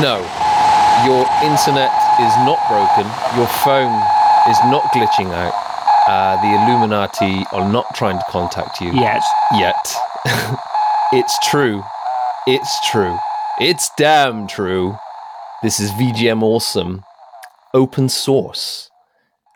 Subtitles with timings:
[0.00, 0.16] No,
[1.04, 3.04] your internet is not broken.
[3.36, 3.92] Your phone
[4.48, 5.52] is not glitching out.
[6.08, 9.22] Uh, the Illuminati are not trying to contact you Yet.
[9.58, 9.94] yet.
[11.12, 11.82] it's true.
[12.46, 13.14] It's true.
[13.60, 14.96] It's damn true.
[15.62, 17.04] This is VGM Awesome,
[17.74, 18.88] open source,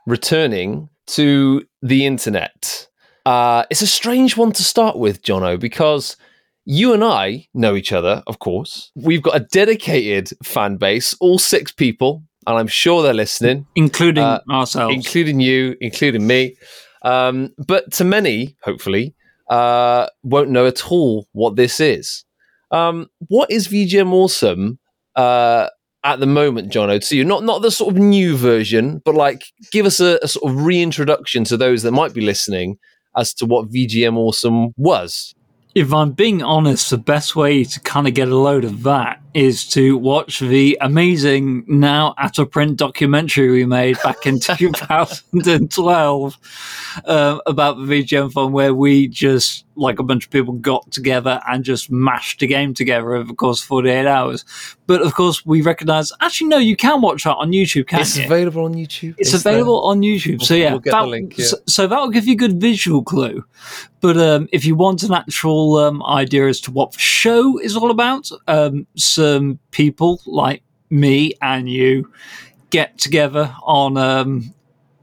[0.06, 2.86] returning to the internet.
[3.24, 6.18] Uh, it's a strange one to start with, Jono, because
[6.64, 8.90] you and I know each other, of course.
[8.94, 14.24] We've got a dedicated fan base, all six people, and I'm sure they're listening Including
[14.24, 14.94] Uh, ourselves.
[14.94, 16.56] including you, including me.
[17.02, 19.14] Um, but to many, hopefully,
[19.50, 22.24] uh, won't know at all what this is.
[22.70, 24.78] Um, what is VGM Awesome
[25.16, 25.68] uh,
[26.02, 27.06] at the moment, Jono?
[27.08, 30.28] To you, not not the sort of new version, but like give us a, a
[30.28, 32.78] sort of reintroduction to those that might be listening
[33.16, 35.34] as to what VGM Awesome was.
[35.74, 39.20] If I'm being honest, the best way to kind of get a load of that
[39.34, 46.38] is to watch the amazing, now out of print documentary we made back in 2012
[47.06, 51.64] um, about the VGM-a-thon, where we just, like a bunch of people, got together and
[51.64, 54.44] just mashed a game together over the course of 48 hours.
[54.86, 58.16] But of course, we recognize actually, no, you can watch that on YouTube, can't It's
[58.16, 58.24] you?
[58.24, 59.14] available on YouTube.
[59.18, 59.52] It's Is there?
[59.52, 60.42] available on YouTube.
[60.42, 61.44] So We'll- yeah, we'll get the that- link, yeah.
[61.46, 63.44] So, so that will give you a good visual clue.
[64.00, 67.76] But um, if you want an actual um, idea as to what the show is
[67.76, 72.10] all about, um, some people like me and you
[72.70, 74.52] get together on um,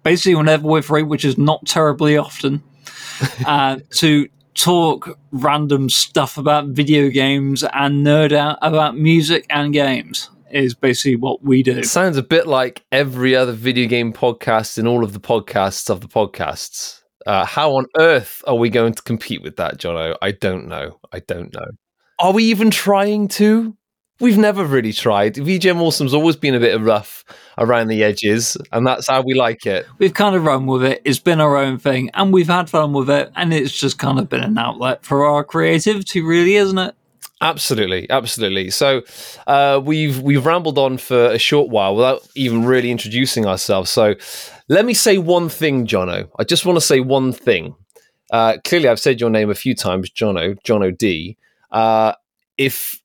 [0.03, 2.61] basically whenever we're free, which is not terribly often,
[3.45, 4.27] uh, to
[4.61, 10.29] talk random stuff about video games and nerd out about music and games.
[10.51, 11.77] Is basically what we do.
[11.77, 15.89] It sounds a bit like every other video game podcast in all of the podcasts
[15.89, 17.01] of the podcasts.
[17.25, 20.17] Uh, how on earth are we going to compete with that, Jono?
[20.21, 20.99] I don't know.
[21.13, 21.67] I don't know.
[22.19, 23.77] Are we even trying to?
[24.21, 25.33] We've never really tried.
[25.33, 27.25] VGM Awesome's always been a bit rough
[27.57, 29.87] around the edges, and that's how we like it.
[29.97, 31.01] we've kind of run with it.
[31.03, 34.19] It's been our own thing, and we've had fun with it, and it's just kind
[34.19, 36.95] of been an outlet for our creativity, really, isn't it?
[37.41, 38.69] Absolutely, absolutely.
[38.69, 39.01] So
[39.47, 43.89] uh, we've we've rambled on for a short while without even really introducing ourselves.
[43.89, 44.13] So
[44.69, 46.29] let me say one thing, Jono.
[46.37, 47.73] I just want to say one thing.
[48.31, 51.37] Uh, clearly, I've said your name a few times, Jono, Jono D.
[51.71, 52.13] Uh,
[52.57, 53.00] if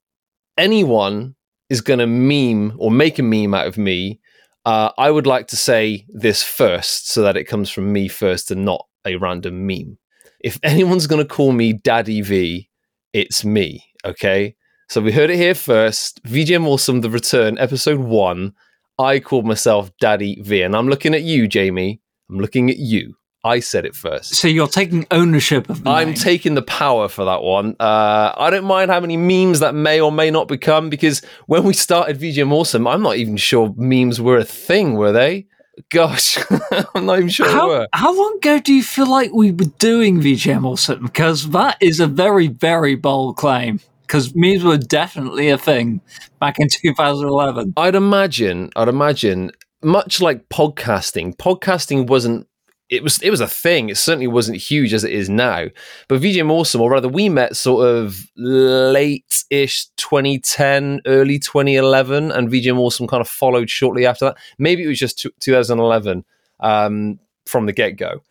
[0.57, 1.35] anyone
[1.69, 4.19] is going to meme or make a meme out of me,
[4.65, 8.51] uh, I would like to say this first so that it comes from me first
[8.51, 9.97] and not a random meme.
[10.41, 12.69] If anyone's going to call me Daddy V,
[13.13, 13.83] it's me.
[14.05, 14.55] Okay.
[14.89, 16.23] So we heard it here first.
[16.23, 18.53] VGM Awesome, The Return, episode one.
[18.99, 20.61] I called myself Daddy V.
[20.61, 22.01] And I'm looking at you, Jamie.
[22.29, 23.15] I'm looking at you.
[23.47, 24.35] I said it first.
[24.35, 27.75] So you're taking ownership of I'm taking the power for that one.
[27.79, 31.63] Uh, I don't mind how many memes that may or may not become because when
[31.63, 35.47] we started VGM Awesome, I'm not even sure memes were a thing, were they?
[35.89, 36.37] Gosh,
[36.95, 40.19] I'm not even sure how, how long ago do you feel like we were doing
[40.19, 41.03] VGM Awesome?
[41.03, 43.79] Because that is a very, very bold claim.
[44.01, 46.01] Because memes were definitely a thing
[46.39, 47.73] back in 2011.
[47.77, 49.51] I'd imagine, I'd imagine,
[49.83, 52.47] much like podcasting, podcasting wasn't.
[52.89, 53.89] It was it was a thing.
[53.89, 55.65] It certainly wasn't huge as it is now.
[56.07, 62.77] But VGM Awesome, or rather, we met sort of late-ish 2010, early 2011, and VGM
[62.77, 64.37] Awesome kind of followed shortly after that.
[64.57, 66.23] Maybe it was just t- 2011
[66.61, 68.21] um, from the get-go.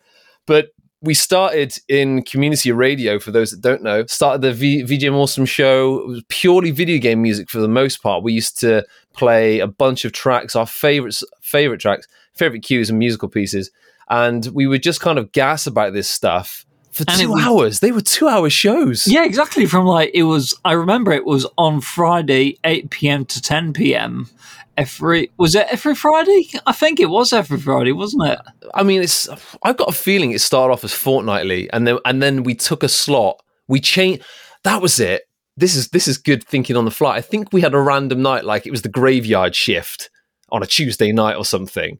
[0.47, 5.13] But we started in community radio for those that don't know started the v- vgm
[5.13, 8.83] awesome show it was purely video game music for the most part we used to
[9.13, 13.69] play a bunch of tracks our favorites favorite tracks favorite cues and musical pieces
[14.09, 17.79] and we would just kind of gas about this stuff for And two was- hours
[17.79, 19.65] they were two hour shows Yeah, exactly.
[19.65, 23.25] From like, it was, I remember it was on Friday, 8 p.m.
[23.25, 24.29] to 10 p.m.
[24.75, 26.49] Every, was it every Friday?
[26.67, 28.39] I think it was every Friday, wasn't it?
[28.75, 29.27] I mean, it's.
[29.63, 32.83] I've got a feeling it started off as fortnightly, and then and then we took
[32.83, 33.41] a slot.
[33.67, 34.23] We changed.
[34.63, 35.23] That was it.
[35.55, 37.15] This is this is good thinking on the fly.
[37.15, 40.11] I think we had a random night, like it was the graveyard shift
[40.49, 41.97] on a Tuesday night or something,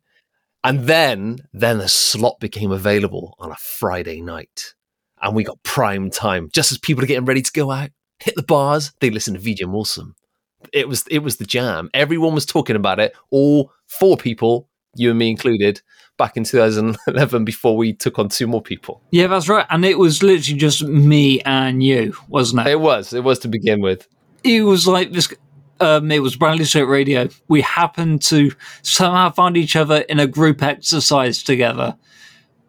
[0.64, 4.74] and then then a slot became available on a Friday night,
[5.22, 7.90] and we got prime time just as people are getting ready to go out,
[8.20, 8.92] hit the bars.
[9.00, 10.16] They listen to VGM Awesome.
[10.74, 11.90] It was it was the jam.
[11.94, 13.16] Everyone was talking about it.
[13.30, 15.82] All four people, you and me included,
[16.18, 19.02] back in 2011 before we took on two more people.
[19.12, 19.66] Yeah, that's right.
[19.70, 22.72] And it was literally just me and you, wasn't it?
[22.72, 23.14] It was.
[23.14, 24.08] It was to begin with.
[24.44, 25.34] It was like this.
[25.80, 27.30] Um, it was Bradley Stoke Radio.
[27.48, 28.52] We happened to
[28.82, 31.96] somehow find each other in a group exercise together.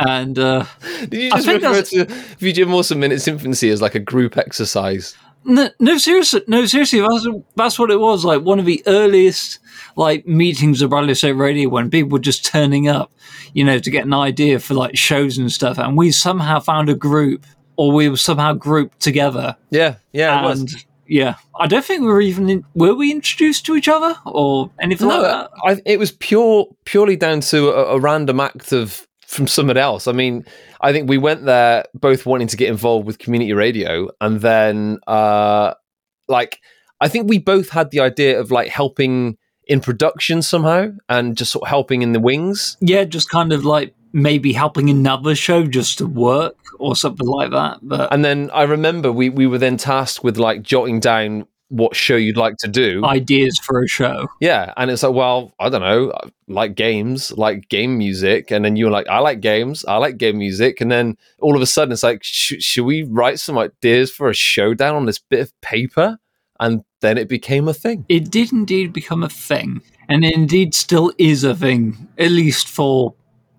[0.01, 0.65] And uh,
[1.09, 2.07] Did you I just think refer to
[2.37, 5.17] VGM Awesome in its infancy as like a group exercise?
[5.45, 7.01] No, no, seriously, no, seriously.
[7.01, 7.27] That's,
[7.57, 8.25] that's what it was.
[8.25, 9.59] Like one of the earliest
[9.97, 13.11] like meetings of Bradley Stoke Radio when people were just turning up,
[13.55, 16.89] you know, to get an idea for like shows and stuff, and we somehow found
[16.89, 17.47] a group,
[17.77, 19.57] or we were somehow grouped together.
[19.71, 20.69] Yeah, yeah, and.
[21.09, 24.71] Yeah, I don't think we were even in, were we introduced to each other or
[24.81, 25.51] anything No, like that.
[25.65, 30.07] I, it was pure, purely down to a, a random act of from someone else.
[30.07, 30.45] I mean,
[30.81, 34.99] I think we went there both wanting to get involved with community radio, and then
[35.07, 35.75] uh,
[36.29, 36.61] like
[37.01, 41.53] I think we both had the idea of like helping in production somehow, and just
[41.53, 42.77] sort of helping in the wings.
[42.81, 47.51] Yeah, just kind of like maybe helping another show just to work or something like
[47.51, 47.79] that.
[47.83, 51.95] But And then I remember we we were then tasked with like jotting down what
[51.95, 53.05] show you'd like to do.
[53.05, 54.27] ideas for a show.
[54.41, 58.65] Yeah, and it's like, well, I don't know, I like games, like game music, and
[58.65, 61.61] then you were like, I like games, I like game music, and then all of
[61.61, 65.19] a sudden it's like, sh- should we write some ideas for a showdown on this
[65.19, 66.19] bit of paper?
[66.59, 68.07] And then it became a thing.
[68.09, 72.67] It did indeed become a thing, and it indeed still is a thing, at least
[72.67, 73.15] for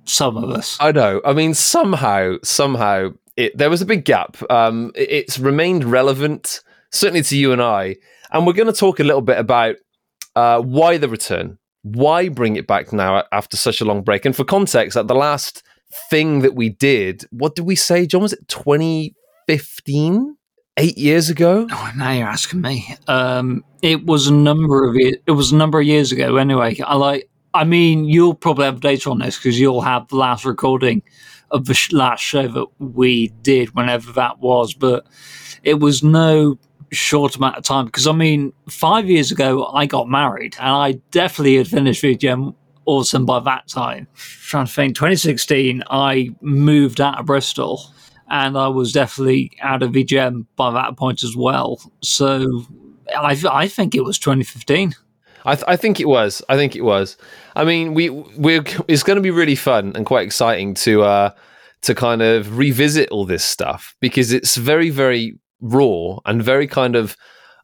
[0.09, 0.77] some of us.
[0.79, 1.21] I know.
[1.25, 4.37] I mean, somehow, somehow, it there was a big gap.
[4.51, 6.61] Um, it- it's remained relevant,
[6.91, 7.95] certainly to you and I,
[8.31, 9.75] and we're going to talk a little bit about
[10.35, 14.25] uh, why the return, why bring it back now after such a long break.
[14.25, 15.63] And for context, at the last
[16.09, 18.21] thing that we did, what did we say, John?
[18.21, 20.35] Was it 2015?
[20.77, 21.67] Eight years ago?
[21.69, 22.95] Oh, now you're asking me.
[23.07, 25.17] Um, it was a number of years.
[25.27, 26.37] It was a number of years ago.
[26.37, 27.29] Anyway, I like.
[27.53, 31.01] I mean, you'll probably have data on this because you'll have the last recording
[31.51, 34.73] of the sh- last show that we did, whenever that was.
[34.73, 35.07] But
[35.63, 36.59] it was no
[36.91, 40.93] short amount of time because I mean, five years ago I got married, and I
[41.11, 42.55] definitely had finished VGM
[42.89, 44.07] Awesome by that time.
[44.15, 47.83] trying to think, 2016, I moved out of Bristol
[48.31, 51.79] and I was definitely out of VGM by that point as well.
[52.01, 52.65] So
[53.15, 54.95] I, I think it was 2015.
[55.45, 56.41] I, th- I think it was.
[56.49, 57.17] I think it was.
[57.55, 61.31] I mean, we we it's going to be really fun and quite exciting to uh
[61.81, 66.95] to kind of revisit all this stuff because it's very very raw and very kind
[66.95, 67.15] of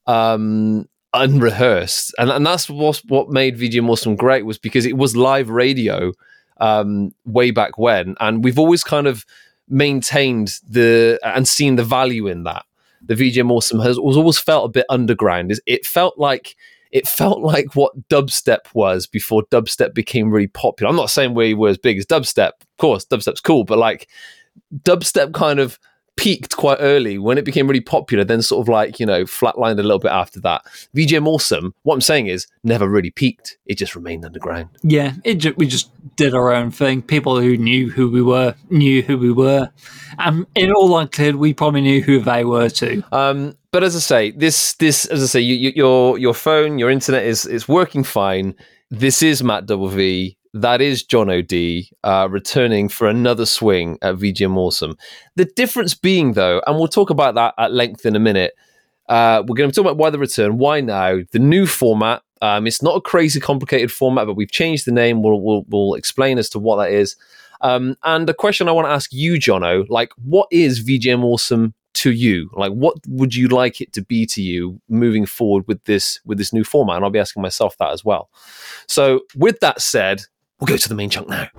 [0.07, 5.16] um unrehearsed and and that's what what made VGM Awesome great was because it was
[5.16, 6.12] live radio
[6.60, 9.25] um way back when and we've always kind of
[9.68, 12.66] maintained the and seen the value in that
[13.01, 16.56] the VGM Awesome has always felt a bit underground it felt like
[16.91, 20.89] it felt like what dubstep was before dubstep became really popular.
[20.89, 22.51] I'm not saying we were as big as dubstep.
[22.61, 24.07] Of course, dubstep's cool, but like
[24.83, 25.79] dubstep kind of
[26.17, 29.79] peaked quite early when it became really popular, then sort of like, you know, flatlined
[29.79, 30.63] a little bit after that.
[30.95, 33.57] VGM Awesome, what I'm saying is never really peaked.
[33.65, 34.69] It just remained underground.
[34.83, 37.01] Yeah, it ju- we just did our own thing.
[37.01, 39.69] People who knew who we were knew who we were.
[40.17, 43.03] And in all likelihood, we probably knew who they were too.
[43.11, 46.80] Um, but as I say, this this as I say, you, you, your your phone,
[46.80, 48.56] your internet is is working fine.
[48.89, 50.38] This is Matt Double V.
[50.54, 54.95] That is Jono D uh, returning for another swing at VGM Awesome.
[55.36, 58.54] The difference being, though, and we'll talk about that at length in a minute.
[59.10, 62.22] Uh, we're going to talk about why the return, why now, the new format.
[62.42, 65.22] Um, it's not a crazy complicated format, but we've changed the name.
[65.22, 67.18] We'll we'll, we'll explain as to what that is.
[67.60, 71.74] Um, and the question I want to ask you, Jono, like, what is VGM Awesome
[71.95, 72.50] to you?
[72.53, 76.38] Like, what would you like it to be to you moving forward with this with
[76.38, 76.98] this new format?
[76.98, 78.29] And I'll be asking myself that as well.
[78.88, 80.22] So, with that said,
[80.60, 81.50] we'll go to the main chunk now.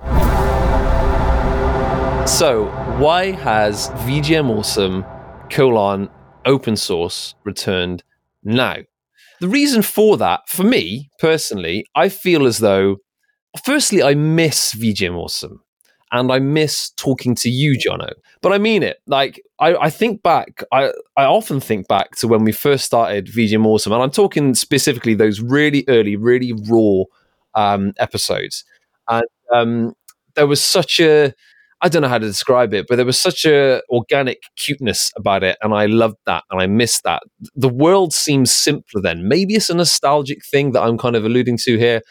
[2.25, 2.65] So,
[2.97, 5.05] why has VGM Awesome
[5.49, 6.09] colon
[6.45, 8.03] open source returned
[8.43, 8.77] now?
[9.39, 12.97] The reason for that, for me personally, I feel as though,
[13.65, 15.61] firstly, I miss VGM Awesome
[16.11, 18.11] and I miss talking to you, Jono.
[18.41, 18.97] But I mean it.
[19.07, 23.27] Like I, I think back, I, I often think back to when we first started
[23.27, 27.03] VGM Awesome, and I'm talking specifically those really early, really raw
[27.55, 28.63] um, episodes.
[29.09, 29.93] And um,
[30.35, 31.33] there was such a
[31.81, 35.43] I don't know how to describe it, but there was such a organic cuteness about
[35.43, 37.21] it, and I loved that, and I missed that.
[37.55, 39.27] The world seems simpler then.
[39.27, 42.01] Maybe it's a nostalgic thing that I'm kind of alluding to here,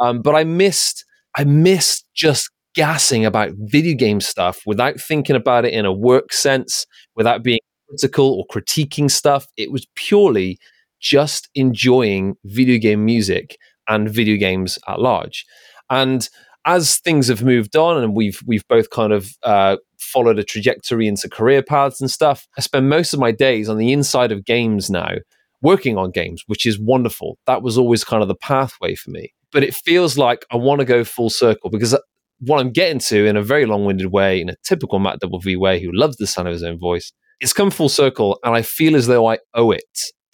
[0.00, 1.04] um, but I missed,
[1.36, 6.32] I missed just gassing about video game stuff without thinking about it in a work
[6.32, 9.46] sense, without being critical or critiquing stuff.
[9.56, 10.58] It was purely
[11.00, 15.44] just enjoying video game music and video games at large,
[15.90, 16.28] and
[16.64, 21.06] as things have moved on and we've we've both kind of uh, followed a trajectory
[21.06, 24.44] into career paths and stuff, I spend most of my days on the inside of
[24.44, 25.16] games now,
[25.60, 27.38] working on games, which is wonderful.
[27.46, 29.32] That was always kind of the pathway for me.
[29.50, 31.96] But it feels like I want to go full circle because
[32.44, 35.56] what I'm getting to in a very long-winded way, in a typical Matt Double V
[35.56, 38.62] way, who loves the sound of his own voice, it's come full circle, and I
[38.62, 39.82] feel as though I owe it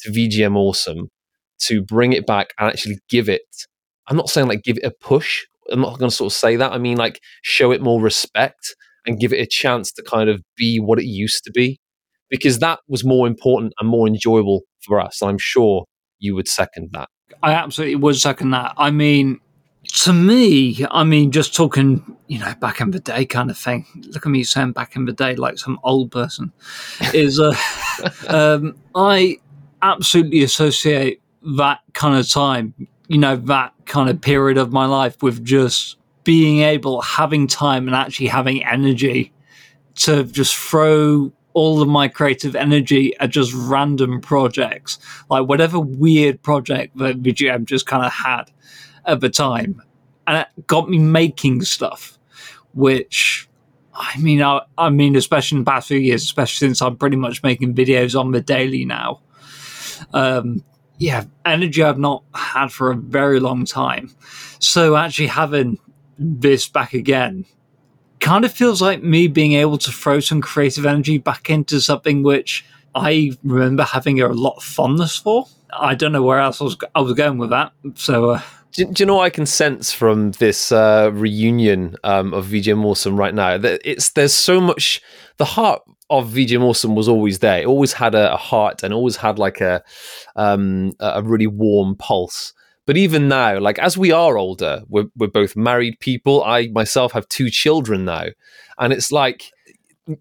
[0.01, 1.09] to VGM Awesome
[1.67, 3.43] to bring it back and actually give it.
[4.09, 5.45] I'm not saying like give it a push.
[5.71, 6.73] I'm not going to sort of say that.
[6.73, 8.75] I mean like show it more respect
[9.07, 11.79] and give it a chance to kind of be what it used to be,
[12.31, 15.21] because that was more important and more enjoyable for us.
[15.23, 15.85] I'm sure
[16.19, 17.09] you would second that.
[17.43, 18.73] I absolutely would second that.
[18.77, 19.41] I mean,
[19.85, 23.87] to me, I mean, just talking, you know, back in the day kind of thing.
[24.13, 26.53] Look at me saying back in the day like some old person.
[27.15, 27.55] is uh,
[28.29, 29.39] um, I
[29.83, 31.23] absolutely associate
[31.57, 32.75] that kind of time,
[33.07, 37.87] you know, that kind of period of my life with just being able, having time,
[37.87, 39.33] and actually having energy
[39.95, 44.99] to just throw all of my creative energy at just random projects,
[45.31, 48.45] like whatever weird project that VGM just kind of had
[49.09, 49.83] at the time,
[50.27, 52.19] and it got me making stuff,
[52.75, 53.49] which
[53.99, 57.17] I mean, I, I mean, especially in the past few years, especially since I'm pretty
[57.17, 59.21] much making videos on the daily now.
[60.15, 60.65] Um,
[60.99, 64.15] yeah, energy I've not had for a very long time.
[64.61, 65.79] So actually having
[66.19, 67.45] this back again
[68.21, 72.23] kind of feels like me being able to throw some creative energy back into something
[72.23, 75.47] which I remember having a lot of fondness for.
[75.73, 77.73] I don't know where else I was, I was going with that.
[77.95, 78.41] So, uh,
[78.73, 82.85] do, do, you know what I can sense from this uh, reunion um, of VGM
[82.85, 83.59] Awesome right now?
[83.59, 85.03] That it's there's so much.
[85.37, 87.61] The heart of VGM Awesome was always there.
[87.61, 89.83] It always had a, a heart and always had like a
[90.37, 92.53] um, a really warm pulse.
[92.87, 96.43] But even now, like as we are older, we're, we're both married people.
[96.43, 98.29] I myself have two children now.
[98.79, 99.53] And it's like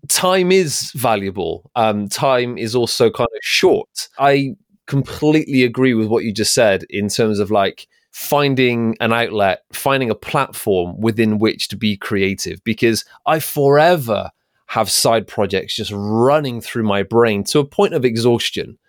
[0.09, 1.71] time is valuable.
[1.77, 4.09] Um, time is also kind of short.
[4.19, 7.87] I completely agree with what you just said in terms of like
[8.17, 14.31] finding an outlet, finding a platform within which to be creative because I forever
[14.65, 18.79] have side projects just running through my brain to a point of exhaustion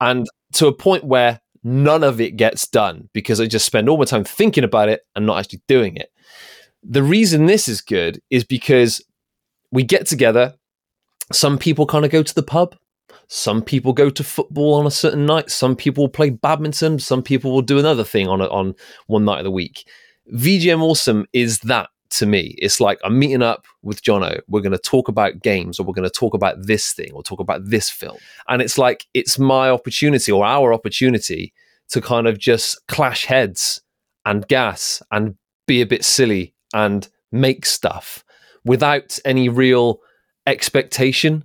[0.00, 3.98] and to a point where none of it gets done because I just spend all
[3.98, 6.12] my time thinking about it and not actually doing it.
[6.84, 9.04] The reason this is good is because
[9.72, 10.54] we get together.
[11.32, 12.76] Some people kind of go to the pub.
[13.28, 15.50] Some people go to football on a certain night.
[15.50, 16.98] Some people play badminton.
[16.98, 18.74] Some people will do another thing on a, on
[19.06, 19.88] one night of the week.
[20.32, 22.54] VGM Awesome is that to me.
[22.58, 24.40] It's like I'm meeting up with Jono.
[24.48, 27.22] We're going to talk about games, or we're going to talk about this thing, or
[27.22, 28.18] talk about this film.
[28.48, 31.52] And it's like it's my opportunity or our opportunity
[31.88, 33.80] to kind of just clash heads
[34.24, 38.24] and gas and be a bit silly and make stuff
[38.64, 40.00] without any real
[40.46, 41.44] expectation,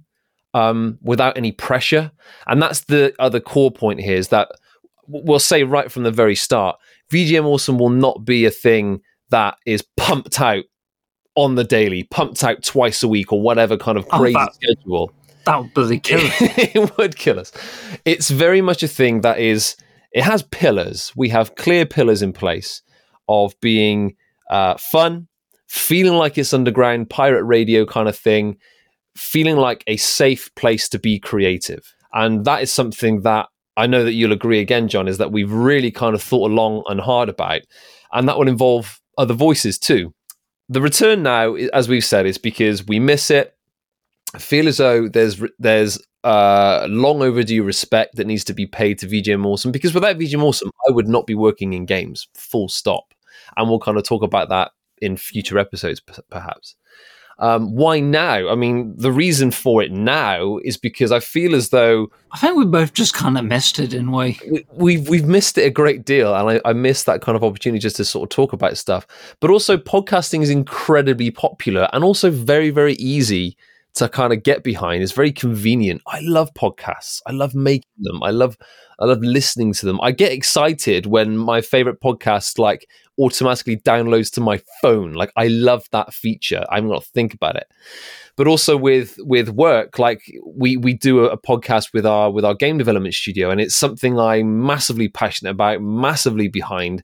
[0.53, 2.12] um, without any pressure.
[2.48, 4.50] And that's the other core point here is that
[5.08, 6.77] we'll say right from the very start,
[7.12, 10.65] VGM Awesome will not be a thing that is pumped out
[11.36, 14.46] on the daily, pumped out twice a week or whatever kind of oh, crazy oh,
[14.46, 15.12] that, schedule.
[15.46, 16.34] That would bloody kill us.
[16.39, 17.51] it would kill us.
[18.05, 19.75] It's very much a thing that is,
[20.12, 21.13] it has pillars.
[21.15, 22.81] We have clear pillars in place
[23.27, 24.15] of being
[24.50, 25.27] uh, fun,
[25.67, 28.58] feeling like it's underground, pirate radio kind of thing,
[29.15, 31.94] feeling like a safe place to be creative.
[32.13, 35.51] And that is something that I know that you'll agree again, John, is that we've
[35.51, 37.62] really kind of thought long and hard about.
[38.12, 40.13] And that will involve other voices too.
[40.70, 43.56] The return now, as we've said, is because we miss it.
[44.34, 49.00] I feel as though there's there's uh, long overdue respect that needs to be paid
[49.00, 52.27] to VGM Awesome because without VGM Awesome, I would not be working in games.
[52.36, 53.13] Full stop.
[53.58, 56.75] And we'll kind of talk about that in future episodes, perhaps.
[57.42, 58.50] Um, why now?
[58.50, 62.56] I mean, the reason for it now is because I feel as though I think
[62.56, 64.40] we both just kind of missed it in a way.
[64.50, 67.44] We, we've, we've missed it a great deal, and I, I missed that kind of
[67.44, 69.08] opportunity just to sort of talk about stuff.
[69.40, 73.58] But also, podcasting is incredibly popular and also very very easy
[73.96, 75.04] to kind of get behind.
[75.04, 76.02] It's very convenient.
[76.08, 77.22] I love podcasts.
[77.26, 78.24] I love making them.
[78.24, 78.56] I love
[79.01, 80.00] I love listening to them.
[80.01, 82.88] I get excited when my favorite podcast like
[83.20, 85.13] automatically downloads to my phone.
[85.13, 86.63] Like I love that feature.
[86.70, 87.67] I'm going to think about it.
[88.38, 92.46] But also with with work, like we we do a, a podcast with our with
[92.46, 97.03] our game development studio, and it's something I'm massively passionate about, massively behind,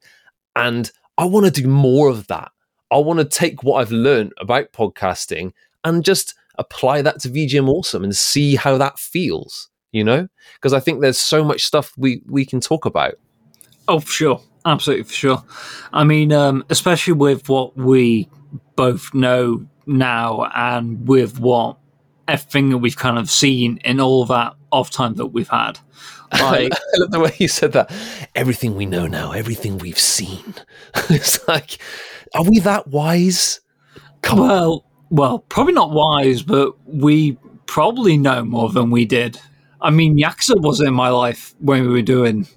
[0.55, 2.51] and I want to do more of that.
[2.91, 5.51] I want to take what I've learned about podcasting
[5.83, 10.27] and just apply that to VGM Awesome and see how that feels, you know?
[10.55, 13.15] Because I think there's so much stuff we, we can talk about.
[13.87, 14.41] Oh, for sure.
[14.65, 15.43] Absolutely, for sure.
[15.93, 18.29] I mean, um, especially with what we
[18.75, 21.77] both know now and with what
[22.27, 25.79] everything that we've kind of seen in all that off time that we've had.
[26.33, 27.89] Like, I love the way you said that.
[28.35, 30.55] Everything we know now, everything we've seen.
[31.09, 31.77] it's like,
[32.35, 33.61] are we that wise?
[34.23, 34.81] Come well, on.
[35.09, 39.39] well, probably not wise, but we probably know more than we did.
[39.81, 42.47] I mean, Yakuza was in my life when we were doing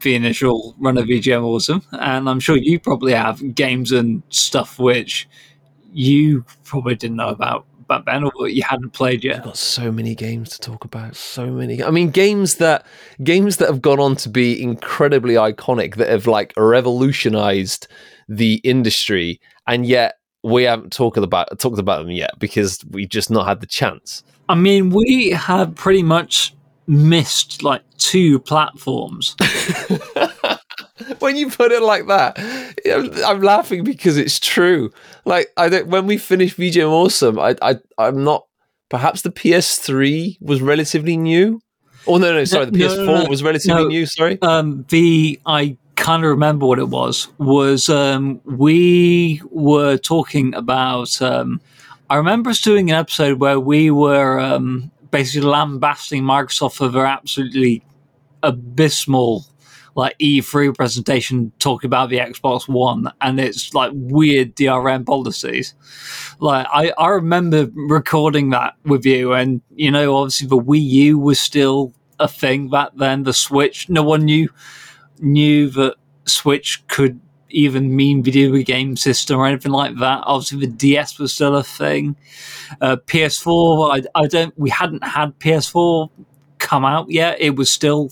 [0.00, 4.78] the initial run of VGM Awesome, and I'm sure you probably have games and stuff
[4.78, 5.28] which
[5.92, 9.38] you probably didn't know about back then or you hadn't played yet.
[9.38, 11.16] I've got so many games to talk about.
[11.16, 11.82] So many.
[11.82, 12.86] I mean, games that
[13.22, 17.88] games that have gone on to be incredibly iconic, that have like revolutionized
[18.28, 23.30] the industry, and yet we haven't talked about talked about them yet because we just
[23.30, 24.22] not had the chance.
[24.48, 26.54] I mean, we have pretty much
[26.90, 29.36] missed like two platforms.
[31.20, 32.36] when you put it like that,
[33.24, 34.90] I'm laughing because it's true.
[35.24, 38.46] Like I don't, when we finished VGM Awesome, I, I I'm not.
[38.88, 41.60] Perhaps the PS3 was relatively new.
[42.08, 44.04] Oh no, no, sorry, the PS4 no, no, no, was relatively new.
[44.04, 47.28] Sorry, um, the I kind of remember what it was.
[47.38, 51.22] Was um, we were talking about?
[51.22, 51.60] Um,
[52.08, 57.06] I remember us doing an episode where we were um, basically lambasting Microsoft for their
[57.06, 57.84] absolutely
[58.42, 59.44] abysmal
[59.96, 65.74] like E3 presentation talking about the Xbox One and its like weird DRM policies.
[66.38, 71.18] Like I, I remember recording that with you and you know obviously the Wii U
[71.18, 74.48] was still a thing back then, the Switch, no one knew
[75.18, 77.20] knew that Switch could
[77.52, 80.22] even mean video game system or anything like that.
[80.24, 82.16] Obviously, the DS was still a thing.
[82.80, 84.56] Uh, PS4, I, I don't.
[84.58, 86.10] We hadn't had PS4
[86.58, 87.40] come out yet.
[87.40, 88.10] It was still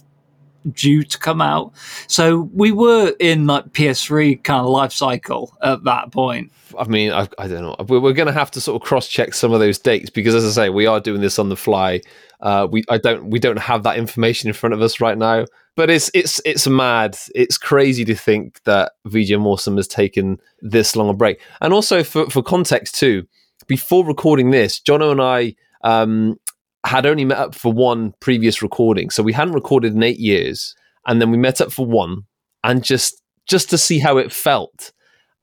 [0.72, 1.72] due to come out.
[2.06, 6.52] So we were in like PS3 kind of life cycle at that point.
[6.78, 7.76] I mean, I, I don't know.
[7.86, 10.44] We're, going to have to sort of cross check some of those dates because, as
[10.44, 12.02] I say, we are doing this on the fly.
[12.40, 15.44] Uh, we I don't we don't have that information in front of us right now.
[15.76, 17.16] But it's it's it's mad.
[17.34, 21.40] It's crazy to think that VGM Awesome has taken this long a break.
[21.60, 23.26] And also for for context too,
[23.66, 26.38] before recording this, Jono and I um,
[26.86, 29.10] had only met up for one previous recording.
[29.10, 30.74] So we hadn't recorded in eight years.
[31.06, 32.22] And then we met up for one
[32.62, 34.92] and just just to see how it felt.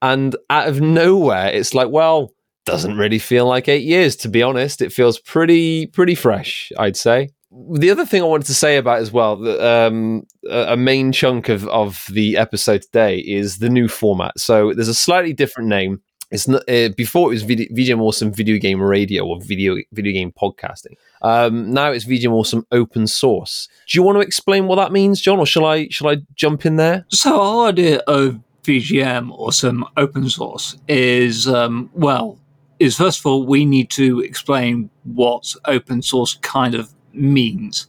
[0.01, 2.31] And out of nowhere, it's like, well,
[2.65, 4.81] doesn't really feel like eight years, to be honest.
[4.81, 7.29] It feels pretty pretty fresh, I'd say.
[7.51, 11.65] The other thing I wanted to say about as well, um, a main chunk of,
[11.69, 14.37] of the episode today is the new format.
[14.37, 18.31] So there's a slightly different name it's not uh, before it was video, VGM Awesome
[18.31, 20.95] Video Game Radio or video video game podcasting.
[21.21, 23.67] Um, now it's VGM Awesome Open Source.
[23.87, 26.65] Do you want to explain what that means, John, or shall I shall I jump
[26.65, 27.05] in there?
[27.09, 32.39] So our idea of VGM Awesome Open Source is um, well
[32.79, 37.87] is first of all we need to explain what open source kind of means.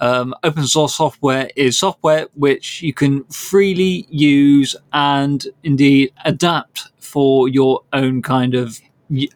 [0.00, 7.48] Um, open source software is software which you can freely use and indeed adapt for
[7.48, 8.80] your own kind of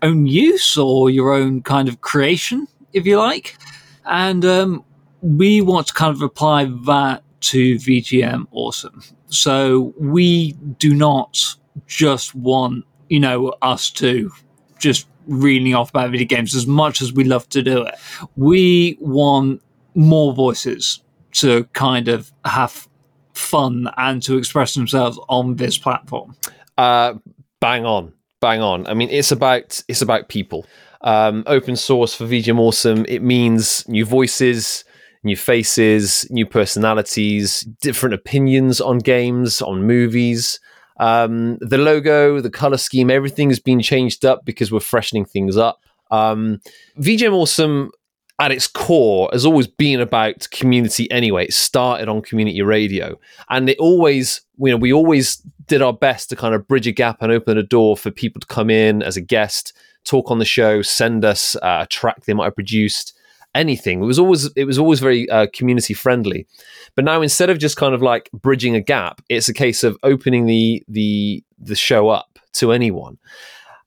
[0.02, 3.56] own use or your own kind of creation, if you like.
[4.04, 4.84] And um,
[5.22, 9.02] we want to kind of apply that to VGM Awesome.
[9.28, 14.30] So we do not just want, you know, us to
[14.78, 17.94] just reeling off about video games as much as we love to do it.
[18.36, 19.62] We want
[19.94, 22.88] more voices to kind of have
[23.34, 26.36] fun and to express themselves on this platform.
[26.76, 27.14] Uh,
[27.60, 28.86] bang on, bang on.
[28.86, 30.66] I mean, it's about it's about people.
[31.02, 33.04] Um, open source for VGM Awesome.
[33.08, 34.84] It means new voices,
[35.24, 40.60] new faces, new personalities, different opinions on games, on movies.
[40.98, 45.56] Um, the logo, the color scheme, everything has been changed up because we're freshening things
[45.56, 45.80] up.
[46.10, 46.60] Um,
[46.98, 47.90] VGM Awesome
[48.38, 51.44] at its core has always been about community anyway.
[51.44, 56.28] It started on community radio and it always, you know, we always did our best
[56.30, 59.02] to kind of bridge a gap and open a door for people to come in
[59.02, 59.74] as a guest,
[60.04, 63.16] talk on the show, send us a track they might have produced,
[63.54, 64.02] anything.
[64.02, 66.46] It was always, it was always very uh, community friendly.
[66.94, 69.96] But now instead of just kind of like bridging a gap, it's a case of
[70.02, 73.18] opening the, the, the show up to anyone.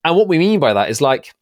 [0.04, 1.34] And what we mean by that is like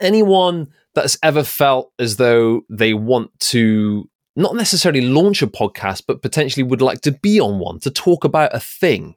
[0.00, 6.20] anyone that's ever felt as though they want to not necessarily launch a podcast, but
[6.20, 9.16] potentially would like to be on one to talk about a thing.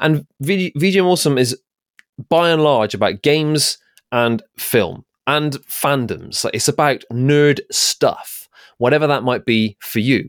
[0.00, 1.58] And VGM Awesome is
[2.28, 3.78] by and large about games
[4.12, 6.44] and film and fandoms.
[6.52, 10.28] It's about nerd stuff, whatever that might be for you.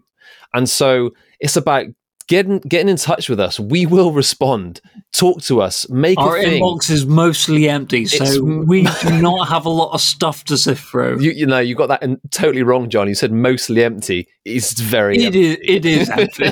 [0.54, 1.10] And so
[1.40, 1.88] it's about
[2.32, 3.60] getting getting in touch with us.
[3.60, 4.80] We will respond.
[5.12, 5.90] Talk to us.
[5.90, 10.00] Make Our inbox is mostly empty, so It's- we do not have a lot of
[10.00, 11.20] stuff to sift through.
[11.20, 13.10] You, you know, you got that in, totally wrong, John.
[13.10, 14.30] You said mostly empty.
[14.46, 15.58] It's very It is.
[15.62, 16.52] It is empty.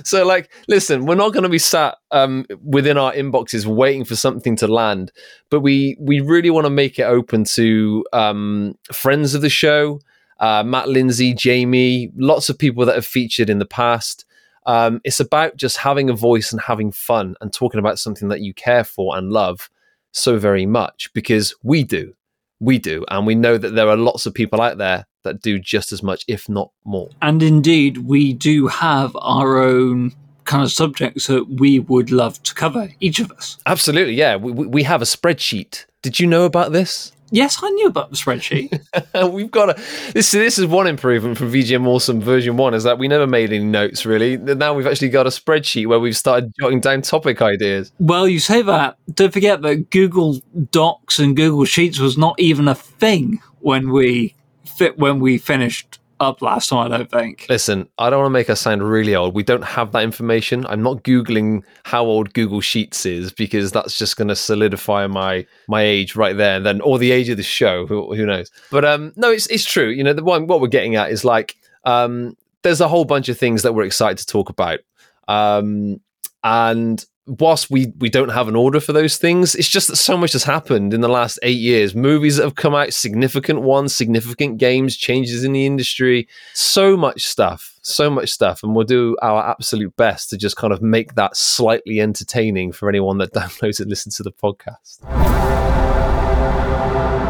[0.04, 4.16] so like listen we're not going to be sat um, within our inboxes waiting for
[4.16, 5.12] something to land
[5.50, 10.00] but we we really want to make it open to um, friends of the show
[10.40, 14.24] uh, matt lindsay jamie lots of people that have featured in the past
[14.66, 18.40] um, it's about just having a voice and having fun and talking about something that
[18.40, 19.70] you care for and love
[20.12, 22.14] so very much because we do
[22.58, 25.58] we do and we know that there are lots of people out there that do
[25.58, 30.12] just as much if not more and indeed, we do have our own
[30.44, 33.56] kind of subjects that we would love to cover, each of us.
[33.66, 34.36] Absolutely, yeah.
[34.36, 35.86] We, we we have a spreadsheet.
[36.02, 37.12] Did you know about this?
[37.30, 39.30] Yes, I knew about the spreadsheet.
[39.32, 40.32] We've got a this.
[40.32, 43.64] This is one improvement from VGM Awesome version one is that we never made any
[43.64, 44.36] notes really.
[44.36, 47.92] Now we've actually got a spreadsheet where we've started jotting down topic ideas.
[47.98, 48.96] well, you say that.
[49.14, 50.40] Don't forget that Google
[50.70, 55.99] Docs and Google Sheets was not even a thing when we fit when we finished
[56.20, 56.92] up last time.
[56.92, 57.46] I don't think.
[57.48, 59.34] Listen, I don't want to make us sound really old.
[59.34, 60.66] We don't have that information.
[60.66, 65.46] I'm not googling how old Google Sheets is because that's just going to solidify my
[65.66, 67.86] my age right there, and then or the age of the show.
[67.86, 68.50] Who, who knows?
[68.70, 69.88] But um, no, it's it's true.
[69.88, 73.28] You know, the one what we're getting at is like um, there's a whole bunch
[73.28, 74.80] of things that we're excited to talk about.
[75.28, 76.00] Um,
[76.42, 80.16] and whilst we we don't have an order for those things, it's just that so
[80.16, 81.94] much has happened in the last eight years.
[81.94, 87.26] Movies that have come out, significant ones, significant games, changes in the industry, so much
[87.26, 91.14] stuff, so much stuff, and we'll do our absolute best to just kind of make
[91.14, 95.00] that slightly entertaining for anyone that downloads and listens to the podcast.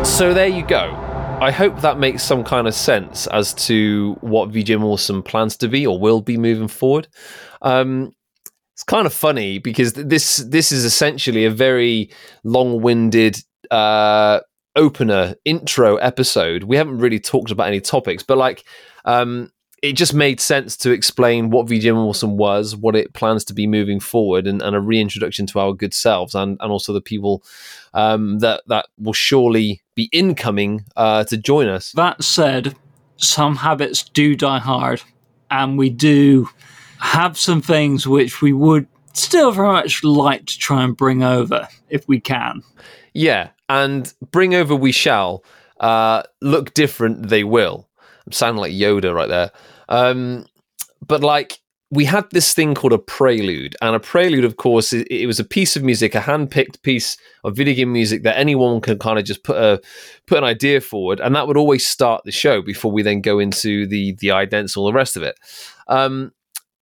[0.07, 0.96] So there you go.
[1.40, 5.68] I hope that makes some kind of sense as to what VGM Awesome plans to
[5.68, 7.09] be or will be moving forward.
[7.62, 8.12] Um,
[8.80, 12.08] it's kind of funny because this this is essentially a very
[12.44, 13.36] long-winded
[13.70, 14.40] uh,
[14.74, 16.64] opener intro episode.
[16.64, 18.64] We haven't really talked about any topics, but like
[19.04, 23.52] um, it just made sense to explain what VGM Awesome was, what it plans to
[23.52, 27.02] be moving forward, and, and a reintroduction to our good selves, and and also the
[27.02, 27.44] people
[27.92, 31.92] um, that that will surely be incoming uh, to join us.
[31.92, 32.74] That said,
[33.18, 35.02] some habits do die hard,
[35.50, 36.48] and we do
[37.00, 41.68] have some things which we would still very much like to try and bring over
[41.88, 42.62] if we can.
[43.14, 45.44] Yeah, and bring over we shall.
[45.78, 47.88] Uh, look different, they will.
[48.26, 49.50] I'm sounding like Yoda right there.
[49.88, 50.46] Um,
[51.06, 51.58] but like
[51.90, 55.40] we had this thing called a prelude, and a prelude, of course, it, it was
[55.40, 59.18] a piece of music, a hand-picked piece of video game music that anyone can kind
[59.18, 59.80] of just put a
[60.26, 63.38] put an idea forward, and that would always start the show before we then go
[63.40, 65.34] into the the idents, all the rest of it.
[65.88, 66.32] Um,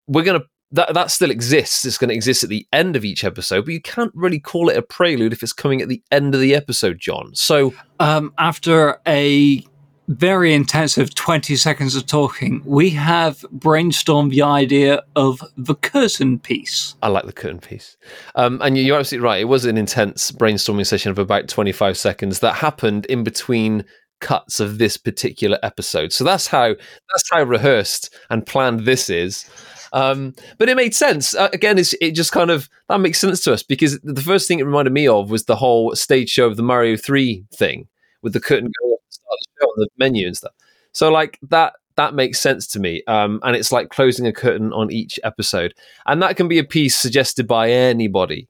[0.09, 0.43] we're gonna
[0.73, 1.85] that that still exists.
[1.85, 4.69] It's going to exist at the end of each episode, but you can't really call
[4.69, 7.35] it a prelude if it's coming at the end of the episode, John.
[7.35, 9.65] So Um, after a
[10.09, 16.95] very intensive 20 seconds of talking, we have brainstormed the idea of the curtain piece.
[17.03, 17.97] I like the curtain piece.
[18.35, 19.41] Um, and you're absolutely right.
[19.41, 23.85] It was an intense brainstorming session of about 25 seconds that happened in between
[24.21, 26.13] cuts of this particular episode.
[26.13, 29.49] So that's how that's how rehearsed and planned this is.
[29.93, 31.35] Um, but it made sense.
[31.35, 34.59] Uh, again, it just kind of that makes sense to us because the first thing
[34.59, 37.89] it reminded me of was the whole stage show of the Mario 3 thing
[38.23, 40.53] with the curtain going up the the menu and stuff.
[40.93, 43.03] So like that that makes sense to me.
[43.09, 45.75] Um, and it's like closing a curtain on each episode.
[46.07, 48.49] And that can be a piece suggested by anybody.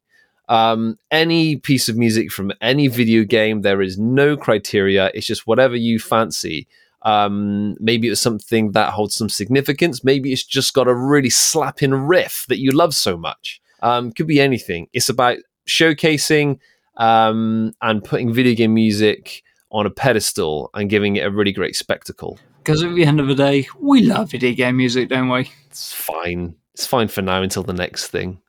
[0.50, 5.10] Um, any piece of music from any video game, there is no criteria.
[5.14, 6.68] It's just whatever you fancy.
[7.02, 10.02] Um, maybe it's something that holds some significance.
[10.02, 13.60] Maybe it's just got a really slapping riff that you love so much.
[13.80, 14.88] Um, could be anything.
[14.92, 16.58] It's about showcasing
[16.96, 21.76] um, and putting video game music on a pedestal and giving it a really great
[21.76, 22.38] spectacle.
[22.58, 25.50] Because at the end of the day, we love video game music, don't we?
[25.66, 26.56] It's fine.
[26.74, 28.40] It's fine for now until the next thing.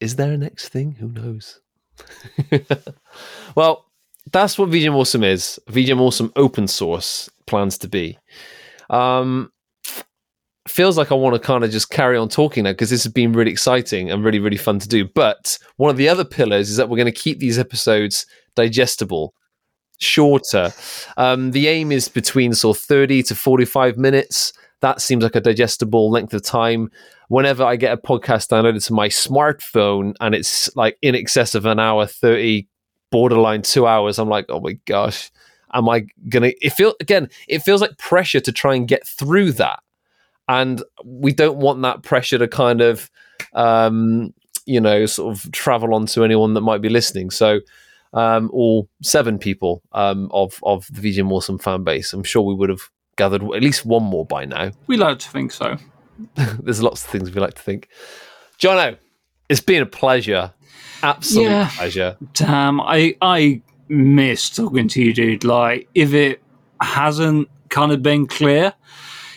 [0.00, 0.92] Is there a next thing?
[0.92, 1.60] Who knows?
[3.54, 3.87] well,
[4.32, 5.58] that's what VGM Awesome is.
[5.70, 8.18] VGM Awesome open source plans to be.
[8.90, 9.52] Um,
[10.68, 13.12] feels like I want to kind of just carry on talking now because this has
[13.12, 15.06] been really exciting and really, really fun to do.
[15.06, 19.34] But one of the other pillars is that we're going to keep these episodes digestible,
[19.98, 20.72] shorter.
[21.16, 24.52] Um, the aim is between sort of 30 to 45 minutes.
[24.80, 26.90] That seems like a digestible length of time.
[27.28, 31.66] Whenever I get a podcast downloaded to my smartphone and it's like in excess of
[31.66, 32.68] an hour, 30,
[33.10, 35.30] borderline two hours, I'm like, oh my gosh,
[35.72, 36.52] am I gonna?
[36.60, 39.80] It feel again, it feels like pressure to try and get through that.
[40.48, 43.10] and we don't want that pressure to kind of,
[43.52, 44.32] um,
[44.66, 47.30] you know, sort of travel on to anyone that might be listening.
[47.30, 47.60] So,
[48.14, 52.54] um, all seven people um, of of the VGM Awesome fan base, I'm sure we
[52.54, 52.80] would have
[53.16, 54.70] gathered at least one more by now.
[54.86, 55.76] We like to think so.
[56.34, 57.88] There's lots of things we like to think.
[58.58, 58.96] Jono,
[59.48, 60.52] it's been a pleasure.
[61.02, 61.70] Absolute Yeah.
[61.76, 62.16] pleasure.
[62.34, 65.44] Damn, I I miss talking to you, dude.
[65.44, 66.42] Like, if it
[66.82, 68.72] hasn't kind of been clear,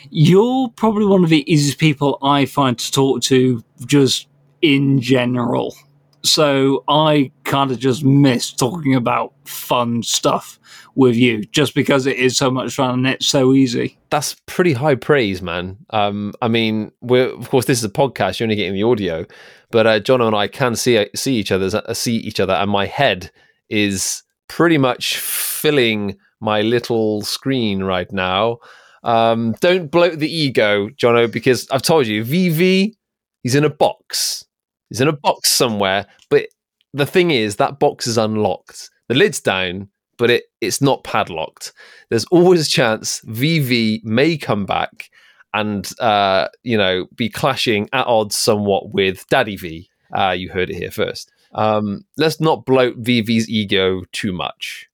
[0.09, 4.27] you're probably one of the easiest people I find to talk to, just
[4.61, 5.75] in general.
[6.23, 10.59] So I kind of just miss talking about fun stuff
[10.95, 13.97] with you, just because it is so much fun and it's so easy.
[14.09, 15.77] That's pretty high praise, man.
[15.89, 18.39] Um, I mean, we're of course this is a podcast.
[18.39, 19.25] You're only getting the audio,
[19.71, 22.69] but uh, Jono and I can see see each other, uh, see each other, and
[22.69, 23.31] my head
[23.69, 28.57] is pretty much filling my little screen right now.
[29.03, 32.93] Um, don't bloat the ego, Jono, because I've told you, VV,
[33.41, 34.45] he's in a box.
[34.91, 36.47] He's in a box somewhere, but
[36.93, 38.89] the thing is, that box is unlocked.
[39.07, 41.71] The lid's down, but it, it's not padlocked.
[42.09, 45.09] There's always a chance VV may come back
[45.53, 49.89] and, uh, you know, be clashing at odds somewhat with Daddy V.
[50.13, 51.31] Uh, you heard it here first.
[51.53, 54.89] Um, let's not bloat VV's ego too much.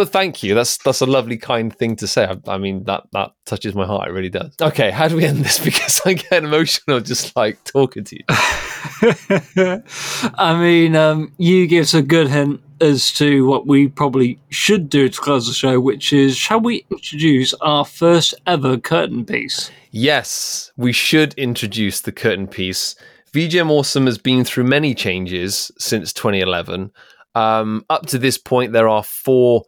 [0.00, 0.54] But thank you.
[0.54, 2.24] That's that's a lovely, kind thing to say.
[2.24, 4.08] I, I mean, that that touches my heart.
[4.08, 4.56] It really does.
[4.58, 5.62] Okay, how do we end this?
[5.64, 8.24] Because I get emotional just like talking to you.
[10.38, 14.88] I mean, um, you give us a good hint as to what we probably should
[14.88, 19.70] do to close the show, which is shall we introduce our first ever curtain piece?
[19.90, 22.94] Yes, we should introduce the curtain piece.
[23.34, 26.90] VGM Awesome has been through many changes since 2011.
[27.34, 29.64] Um, up to this point, there are four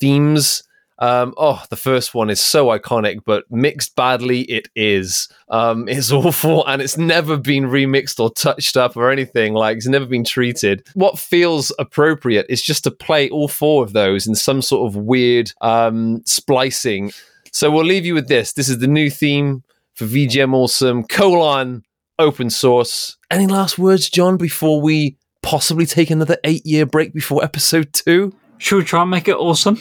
[0.00, 0.62] themes.
[0.98, 5.28] Um, oh, the first one is so iconic, but mixed badly, it is.
[5.50, 9.52] Um, it's awful, and it's never been remixed or touched up or anything.
[9.54, 10.86] Like it's never been treated.
[10.94, 14.96] What feels appropriate is just to play all four of those in some sort of
[14.96, 17.12] weird um, splicing.
[17.52, 18.52] So we'll leave you with this.
[18.52, 19.62] This is the new theme
[19.94, 21.82] for VGM Awesome colon
[22.18, 23.16] open source.
[23.30, 28.34] Any last words, John, before we possibly take another eight year break before episode two?
[28.58, 29.80] Should we try and make it awesome?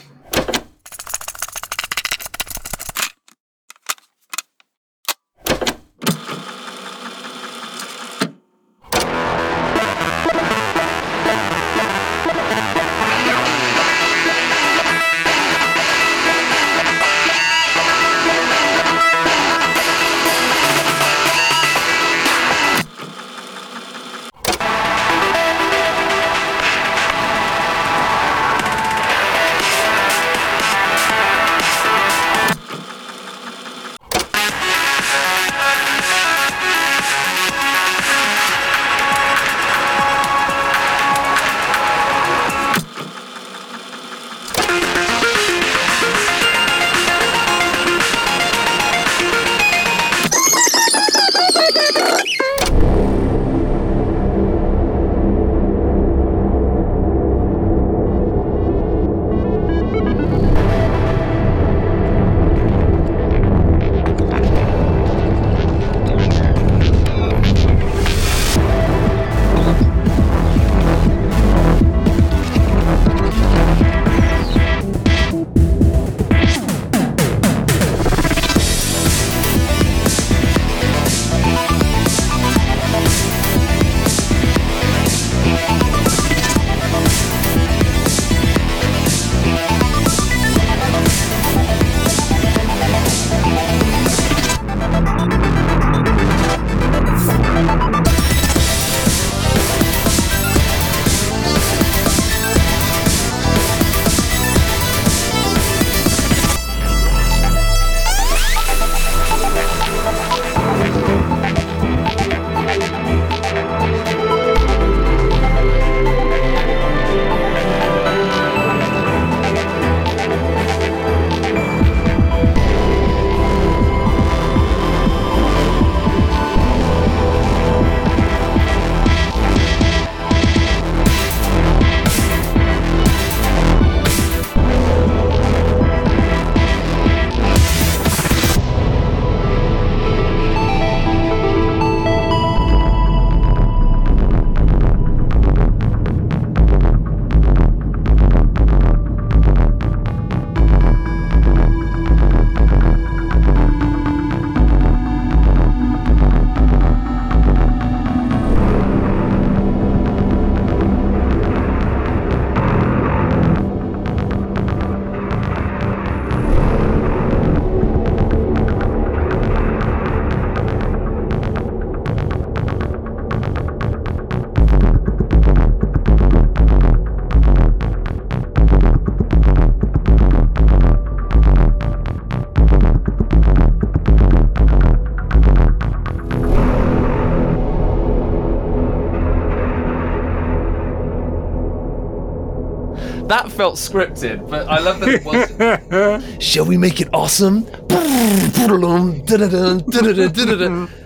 [193.28, 196.24] That felt scripted, but I love that it wasn't.
[196.44, 197.68] Shall we make it awesome?